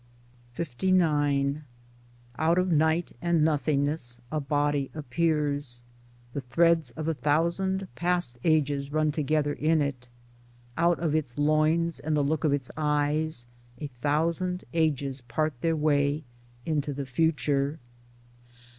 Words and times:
LIX 0.57 1.61
Out 2.39 2.57
of 2.57 2.71
Night 2.71 3.11
and 3.21 3.43
Nothingness 3.45 4.19
a 4.31 4.39
Body 4.39 4.89
appears. 4.95 5.83
The 6.33 6.41
threads 6.41 6.89
of 6.97 7.07
a 7.07 7.13
thousand 7.13 7.87
past 7.93 8.39
ages 8.43 8.91
run 8.91 9.11
together 9.11 9.53
in 9.53 9.79
it; 9.79 10.09
out 10.75 10.97
of 10.99 11.13
its 11.13 11.37
loins 11.37 11.99
and 11.99 12.17
the 12.17 12.23
look 12.23 12.43
of 12.43 12.51
its 12.51 12.71
eyes 12.75 13.45
a 13.79 13.89
thousand 14.01 14.65
ages 14.73 15.21
part 15.21 15.53
their 15.61 15.75
way 15.75 16.23
into 16.65 16.93
the 16.95 17.05
future. 17.05 17.77